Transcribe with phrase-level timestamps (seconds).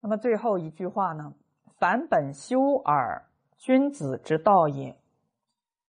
[0.00, 1.34] 那么最后一句话呢？
[1.78, 4.96] 凡本修耳，君子之道也。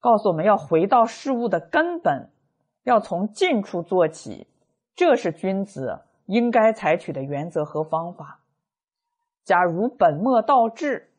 [0.00, 2.30] 告诉我们要回到事物的根本，
[2.82, 4.46] 要从近处做起，
[4.94, 8.40] 这是君子应该采取的原则和方法。
[9.44, 11.10] 假如本末倒置，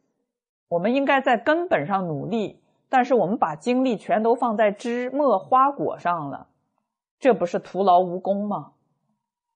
[0.67, 6.47] 我们应该在根本上努力，但是我们把精力全都放在枝末花果上了，
[7.19, 8.73] 这不是徒劳无功吗？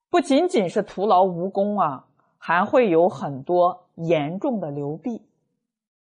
[0.09, 2.07] 不仅仅是徒劳无功啊，
[2.39, 5.21] 还会有很多严重的流弊。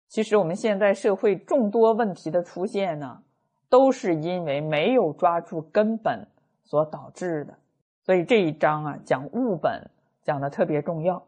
[0.06, 3.22] 其实我们现在社会众多问题的出现呢，
[3.68, 6.28] 都是因为没有抓住根本
[6.62, 7.58] 所导致的。
[8.04, 9.90] 所以这一章啊，讲物本
[10.22, 11.26] 讲的特别重要。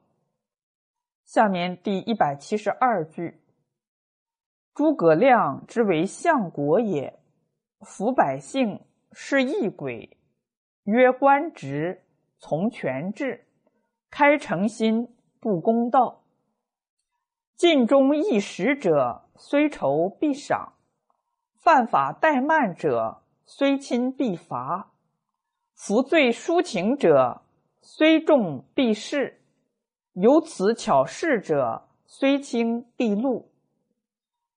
[1.25, 3.39] 下面第一百七十二句：
[4.75, 7.19] 诸葛亮之为相国也，
[7.81, 8.81] 服百姓，
[9.13, 10.17] 是异鬼，
[10.85, 12.03] 曰官职，
[12.39, 13.45] 从权制，
[14.11, 16.23] 开诚心，不公道。
[17.57, 20.73] 尽忠义实者，虽仇必赏；
[21.55, 24.93] 犯法怠慢者，虽亲必罚；
[25.75, 27.43] 服罪抒情者，
[27.81, 29.43] 虽重必释。
[30.15, 33.53] 有此巧事者，虽轻必禄。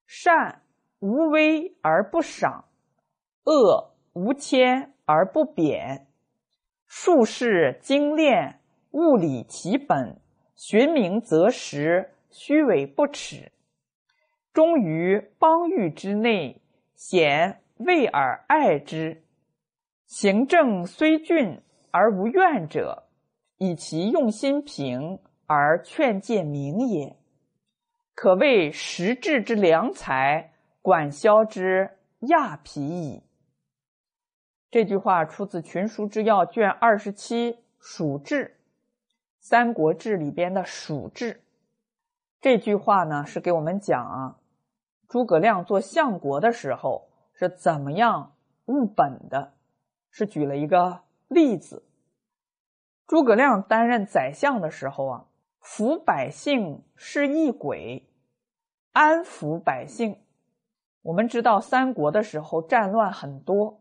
[0.05, 0.63] 善
[0.99, 2.65] 无威而不赏，
[3.43, 6.07] 恶无谦而不贬。
[6.85, 8.61] 术士精炼，
[8.93, 10.17] 物理其本，
[10.55, 13.51] 寻名择实，虚伪不耻。
[14.53, 16.61] 忠于邦域之内，
[16.95, 19.23] 贤畏而爱之。
[20.07, 23.03] 行政虽峻而无怨者，
[23.57, 25.19] 以其用心平。
[25.45, 27.17] 而劝诫明也，
[28.15, 33.21] 可谓实质之良才，管萧之亚皮矣。
[34.71, 38.35] 这句话出自《群书之要》卷二十七《蜀志》，
[39.43, 41.33] 《三国志》里边的《蜀志》。
[42.39, 44.37] 这句话呢，是给我们讲啊，
[45.09, 49.51] 诸葛亮做相国的时候是怎么样务本的，
[50.09, 51.85] 是举了一个例子。
[53.05, 55.25] 诸葛亮担任宰相的时候啊。
[55.61, 58.05] 抚百姓是一鬼，
[58.91, 60.17] 安抚百姓。
[61.01, 63.79] 我们知道三国的时候战乱很多，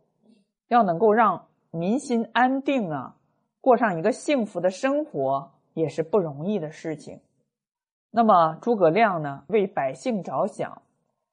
[0.68, 3.16] 要能够让民心安定啊，
[3.62, 7.20] 过上一个幸福的生活也是不容易的事情。
[8.10, 10.82] 那么诸葛亮呢，为百姓着想，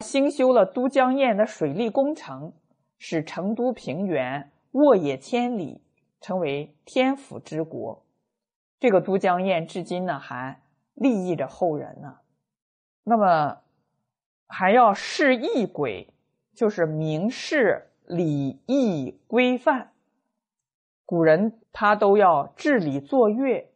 [0.02, 2.54] 兴修了都江堰的水利工程，
[3.00, 5.82] 使成都平原沃野千里，
[6.22, 8.06] 成为天府之国。
[8.80, 10.62] 这个都江堰至今呢还
[10.94, 12.20] 利益着后人呢。
[13.04, 13.58] 那么
[14.48, 16.14] 还要示义轨，
[16.54, 19.92] 就是明示礼义规范。
[21.10, 23.68] 古人他都要治理作乐，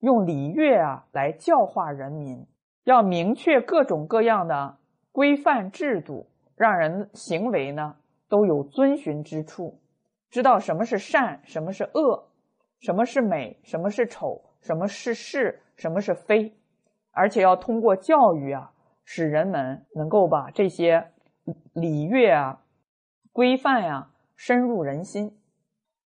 [0.00, 2.48] 用礼乐啊来教化人民，
[2.82, 4.76] 要明确各种各样的
[5.12, 6.26] 规范制度，
[6.56, 7.94] 让人行为呢
[8.28, 9.78] 都有遵循之处，
[10.30, 12.28] 知道什么是善，什么是恶。
[12.80, 13.60] 什么是美？
[13.62, 14.42] 什么是丑？
[14.60, 15.62] 什么是是？
[15.76, 16.56] 什么是非？
[17.12, 18.72] 而且要通过教育啊，
[19.04, 21.12] 使人们能够把这些
[21.72, 22.62] 礼乐啊、
[23.32, 25.38] 规范呀深入人心。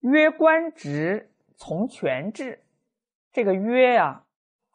[0.02, 2.62] 约官职从权制，
[3.32, 4.24] 这个约呀，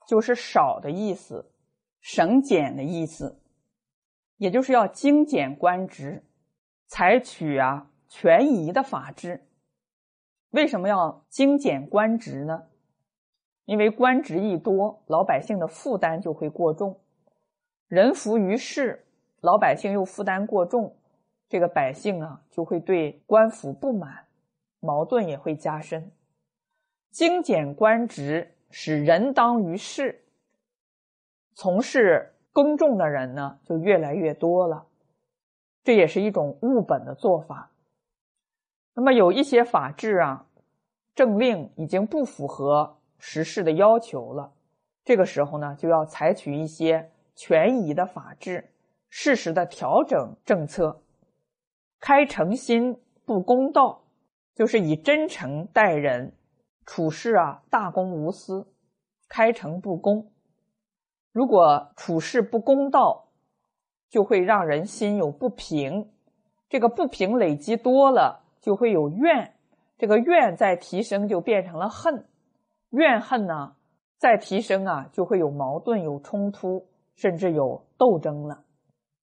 [0.07, 1.51] 就是少的意思，
[2.01, 3.39] 省俭的意思，
[4.37, 6.23] 也就是要精简官职，
[6.87, 9.45] 采取啊权宜的法制。
[10.51, 12.63] 为什么要精简官职呢？
[13.65, 17.01] 因为官职一多，老百姓的负担就会过重，
[17.89, 19.05] 人浮于事，
[19.41, 20.95] 老百姓又负担过重，
[21.49, 24.26] 这个百姓啊就会对官府不满，
[24.79, 26.11] 矛盾也会加深。
[27.09, 30.23] 精简官职，使人当于事，
[31.55, 34.85] 从事公众的人呢就越来越多了，
[35.83, 37.71] 这也是一种务本的做法。
[38.93, 40.47] 那么有一些法制啊，
[41.15, 44.53] 政令已经不符合时事的要求了，
[45.03, 48.69] 这个时候呢，就要采取一些权宜的法制，
[49.09, 51.01] 适时的调整政策。
[51.99, 54.03] 开诚心不公道，
[54.57, 56.33] 就是以真诚待人，
[56.83, 58.67] 处事啊大公无私，
[59.29, 60.31] 开诚布公。
[61.31, 63.27] 如果处事不公道，
[64.09, 66.11] 就会让人心有不平，
[66.69, 68.45] 这个不平累积多了。
[68.59, 69.53] 就会有怨，
[69.97, 72.25] 这个怨再提升就变成了恨，
[72.89, 73.75] 怨恨呢
[74.17, 78.63] 再提升啊，就会有矛盾、有冲突，甚至有斗争了，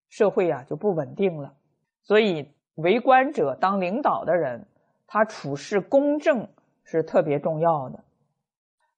[0.09, 1.57] 社会啊就不稳定了。
[2.05, 4.67] 所以，为官者当领导的人，
[5.07, 6.49] 他处事公正
[6.83, 8.05] 是特别重要的。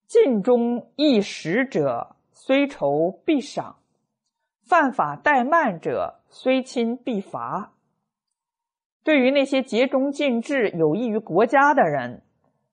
[0.07, 3.77] 尽忠义实者，虽仇必赏；
[4.63, 7.73] 犯法怠慢者，虽亲必罚。
[9.03, 12.23] 对于那些竭忠尽智、有益于国家的人，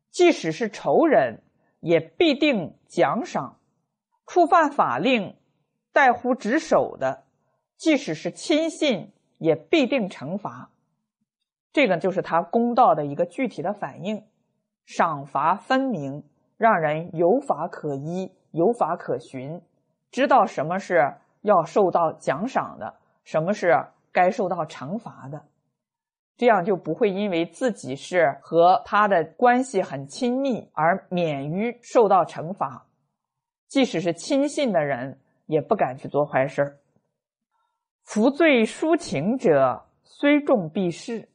[0.10, 1.42] 即使是仇人，
[1.80, 3.58] 也必定奖赏；
[4.26, 5.36] 触犯法令、
[5.94, 7.26] 怠忽职守的，
[7.78, 10.70] 即使是亲信，也必定惩罚。
[11.74, 14.24] 这个就是他公道的一个具体的反应，
[14.86, 16.24] 赏罚分明，
[16.56, 19.62] 让人有法可依，有法可循，
[20.12, 22.94] 知道什么是要受到奖赏的，
[23.24, 25.46] 什么是该受到惩罚的。
[26.38, 32.86] 这样就不会因为自己是和他的关系很亲密而免于受到惩罚，
[33.68, 36.78] 即使是亲信的人也不敢去做坏事儿。
[38.04, 41.28] 服罪抒情者，虽重必释；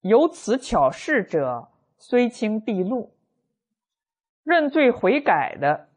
[0.00, 1.68] 有此巧事者，
[1.98, 3.12] 虽轻必露。
[4.42, 5.88] 认罪悔改的，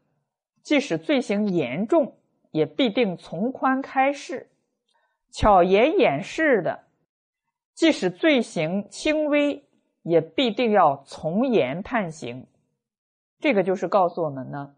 [0.62, 2.16] 即使罪行严重，
[2.50, 4.46] 也必定从宽开释；
[5.30, 6.84] 巧言掩饰的。
[7.72, 9.64] 即使罪行轻微，
[10.02, 12.46] 也必定要从严判刑。
[13.40, 14.74] 这个就是告诉我们呢，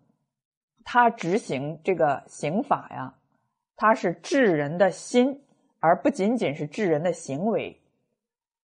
[0.84, 3.14] 他执行这个刑法呀，
[3.74, 5.44] 他是治人的心，
[5.80, 7.82] 而不仅仅是治人的行为。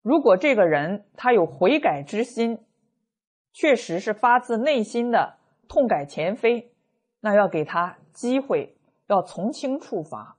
[0.07, 2.63] 如果这个人他有悔改之心，
[3.51, 5.35] 确实是发自内心的
[5.67, 6.71] 痛改前非，
[7.19, 8.77] 那要给他机会，
[9.07, 10.37] 要从轻处罚。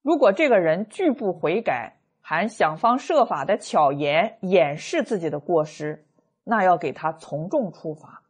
[0.00, 6.06] 如果这个人拒不悔改，还想方设法的巧言掩饰自己的过失，
[6.42, 8.22] 那要给他从重处罚。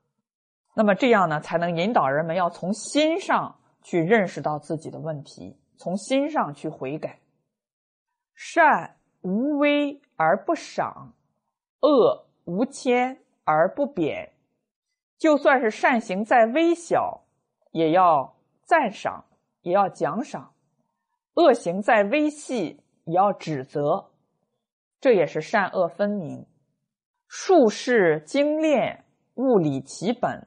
[0.74, 7.20] 那么这样呢，才能引导人们要从心上去认识到自己的问题，从心上去悔改。
[8.34, 11.14] 善无微而不赏，
[11.80, 14.32] 恶无谦而不贬。
[15.18, 17.24] 就算是善行再微小，
[17.72, 19.24] 也要赞赏，
[19.62, 20.52] 也要奖赏；
[21.34, 22.80] 恶行再微细。
[23.06, 24.10] 也要指责，
[25.00, 26.46] 这也是善恶分明。
[27.26, 30.46] 术士精炼，物理其本。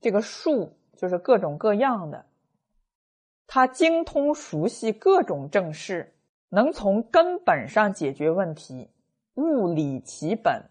[0.00, 2.26] 这个术就是各种各样的，
[3.46, 6.13] 他精通熟悉各种政事，
[6.48, 8.90] 能从根本上解决问题。
[9.34, 10.70] 物理其本，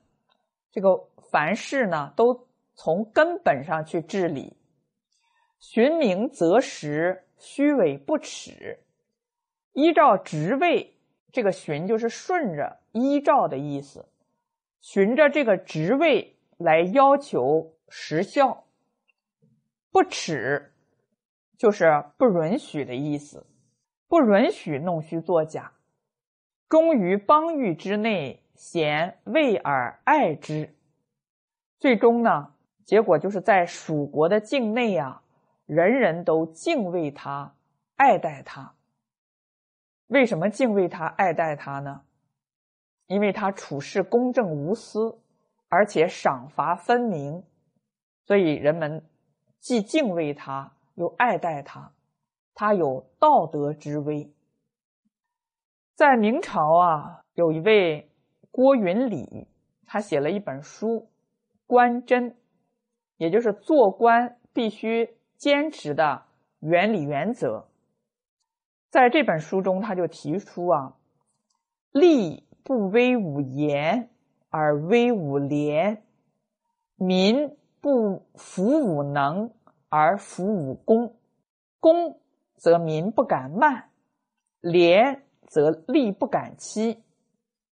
[0.71, 4.55] 这个凡事呢，都从根本上去治理。
[5.59, 8.79] 寻名择实，虚伪不耻，
[9.73, 10.95] 依照职位。
[11.31, 14.05] 这个循就是顺着、依照的意思，
[14.81, 18.65] 循着这个职位来要求实效。
[19.91, 20.73] 不耻
[21.57, 23.45] 就是不允许的意思，
[24.13, 25.71] 不允许弄虚作假。
[26.69, 30.75] 忠于邦域之内，贤畏而爱之。
[31.79, 32.53] 最终呢，
[32.85, 35.23] 结果就是在蜀国的境内啊，
[35.65, 37.55] 人人都敬畏他，
[37.95, 38.75] 爱戴他。
[40.05, 42.03] 为什么敬畏他、爱戴他呢？
[43.07, 45.17] 因为他处事公正无私，
[45.69, 47.43] 而且赏罚分明，
[48.27, 49.03] 所以人们
[49.59, 51.91] 既敬畏他，又爱戴他。
[52.53, 54.31] 他有道德之威。
[55.95, 58.11] 在明朝啊，有一位
[58.51, 59.47] 郭云礼，
[59.85, 60.87] 他写了一本书
[61.67, 62.29] 《官箴》，
[63.17, 66.23] 也就是做官必须坚持的
[66.59, 67.67] 原理原则。
[68.89, 70.95] 在这本书中，他就提出啊，
[71.91, 74.09] 吏不威武严
[74.49, 76.03] 而威武廉，
[76.95, 79.51] 民不服武能
[79.89, 81.15] 而服武功，
[81.79, 82.19] 功
[82.63, 83.89] 则民不敢慢，
[84.61, 87.03] 廉则吏不敢欺，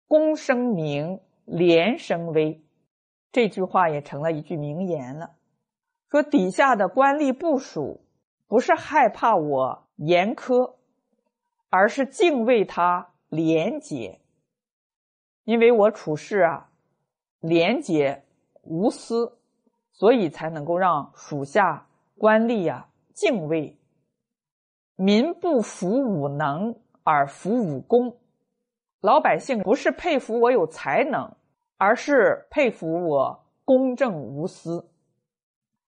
[0.05, 2.61] 公生名，廉生威。
[3.31, 5.31] 这句话也成了一句名言了。
[6.09, 8.01] 说底下的官吏部属
[8.49, 10.73] 不是害怕我严苛。
[11.73, 14.19] 而是敬畏他廉洁，
[15.45, 16.69] 因为我处事啊
[17.39, 18.25] 廉洁
[18.63, 19.37] 无私，
[19.93, 23.77] 所以才能够让属下官吏啊敬畏。
[25.01, 28.19] 民不服武能而服武功，
[28.99, 31.35] 老百姓不是佩服我有才能，
[31.77, 34.87] 而是佩服我公正无私。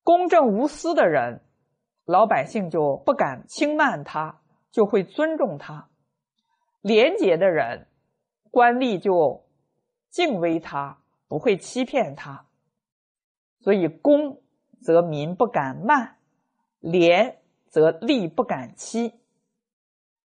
[0.03, 1.41] 公正无私的人，
[2.05, 4.39] 老百姓就不敢轻慢他。
[4.71, 5.87] 就会尊重他，
[6.81, 7.85] 廉洁的人，
[8.49, 9.45] 官吏就
[10.09, 12.47] 敬畏他，不会欺骗他。
[13.59, 14.41] 所以，公
[14.81, 16.15] 则民不敢慢，
[16.79, 17.37] 廉
[17.73, 19.15] 则利不敢欺。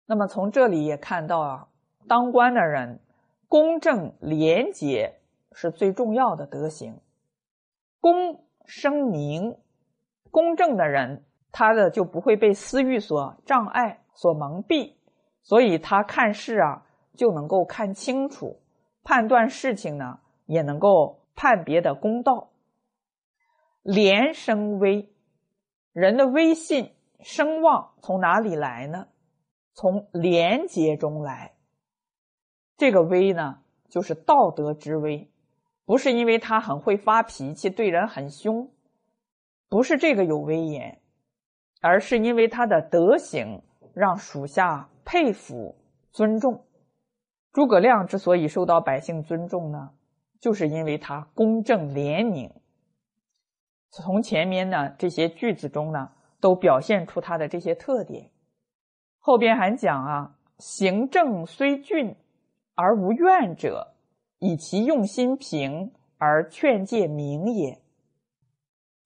[0.05, 1.69] 那么，从这里也看到啊，
[2.09, 2.99] 当官的人
[3.47, 5.21] 公正廉洁
[5.53, 6.99] 是最重要的德行。
[8.01, 9.57] 公生明，
[10.33, 11.23] 公正的人。
[11.59, 14.93] 他的就不会被私欲所障碍、所蒙蔽，
[15.41, 16.85] 所以他看事啊
[17.15, 18.61] 就能够看清楚，
[19.03, 22.51] 判断事情呢也能够判别的公道。
[23.83, 25.11] 廉生威，
[25.95, 29.09] 人的威信、声望从哪里来呢？
[29.73, 31.55] 从廉洁中来。
[32.77, 35.31] 这个威呢，就是道德之威，
[35.85, 38.71] 不是因为他很会发脾气，对人很凶，
[39.69, 41.01] 不是这个有威严，
[41.81, 43.63] 而是因为他的德行
[43.95, 45.77] 让属下佩服、
[46.11, 46.65] 尊重。
[47.53, 49.91] 诸葛亮之所以受到百姓尊重呢，
[50.39, 52.53] 就是因为他公正廉明。
[53.89, 56.13] 从前面呢这些句子中呢，
[56.47, 58.31] 都表现出他的这些特点。
[59.19, 62.15] 后边还讲啊，行政虽峻。
[62.77, 63.95] 而无怨者，
[64.39, 67.81] 以其用心平而劝诫明也。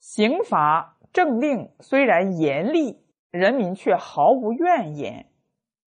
[0.00, 5.30] 刑罚政令虽然严厉，人民却毫无怨言。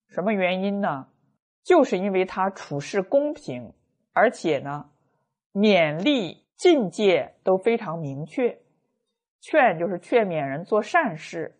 [0.08, 1.08] 什么原因呢？
[1.62, 3.74] 就是因为他处事公平，
[4.14, 4.90] 而且呢，
[5.54, 8.63] 勉励禁戒都非常明确。
[9.44, 11.54] 劝就是劝勉人做善事，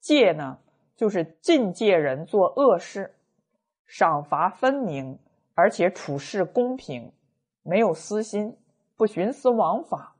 [0.00, 0.58] 戒呢
[0.96, 3.14] 就是禁戒人做恶事，
[3.86, 5.16] 赏罚分明。
[5.54, 7.12] 而且处事公平，
[7.64, 8.56] 没有私心，
[8.96, 10.14] 不徇私枉法，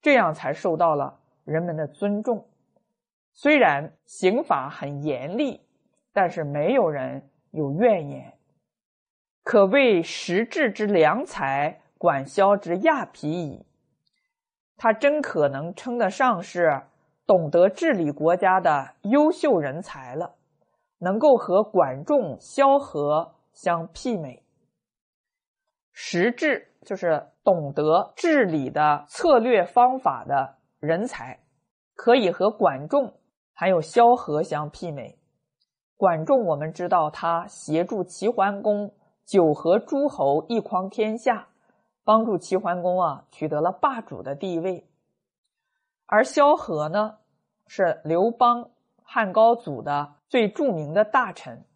[0.00, 2.48] 这样才受到了人们的尊重。
[3.34, 5.60] 虽然刑法很严厉，
[6.14, 8.32] 但是没有人有怨言，
[9.42, 13.66] 可谓实质之良才，管销之亚皮矣。
[14.78, 16.80] 他真可能称得上是
[17.26, 20.36] 懂得治理国家的优秀人才了，
[20.98, 24.42] 能够和管仲、萧何相媲美。
[25.92, 31.40] 实质就是懂得治理的策略方法的人才，
[31.94, 33.12] 可以和管仲
[33.52, 35.18] 还有萧何相媲美。
[35.96, 38.92] 管仲我们知道，他协助齐桓公
[39.24, 41.48] 九合诸侯，一匡天下，
[42.08, 44.88] 帮助齐桓公啊取得了霸主的地位。
[46.06, 47.18] 而萧何呢，
[47.66, 48.70] 是刘邦
[49.02, 51.66] 汉高祖的最著名的大臣。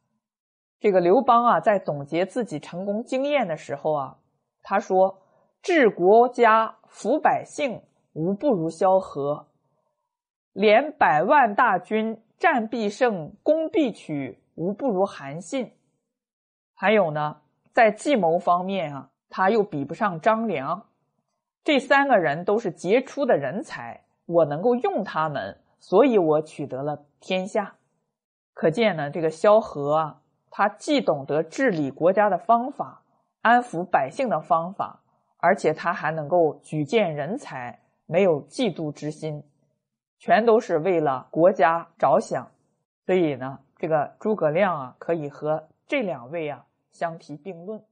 [0.80, 4.16] 这个刘邦啊，在总结自己成功经验的时候啊，
[4.62, 5.18] 他说
[5.60, 7.82] ：“治国家、抚百姓，
[8.14, 9.48] 无不如萧何；
[10.54, 15.74] 连百万大军，战必胜，攻必取，无不如韩信。
[16.72, 17.42] 还有呢，
[17.74, 20.86] 在计谋方面啊，他又比不上张良。
[21.64, 27.74] 这三个人都是杰出的人才，我能够用他们，所以我取得了天下。
[28.54, 30.18] 可见呢，这个萧何啊。”
[30.54, 33.04] 他既懂得治理国家的方法，
[33.40, 35.00] 安抚百姓的方法，
[35.38, 39.42] 而且他还能够举荐人才，没有嫉妒之心，
[40.18, 42.50] 全都是为了国家着想。
[43.06, 47.82] 所以呢，这个诸葛亮啊，可以和这两位啊相提并论。